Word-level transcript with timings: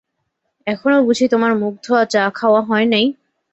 এখনো 0.67 0.97
বুঝি 1.03 1.25
তোমার 1.27 1.51
মুখধোওয়া 1.55 2.03
চা-খাওয়া 2.05 2.61
হয় 2.61 2.85
নাই? 2.85 3.05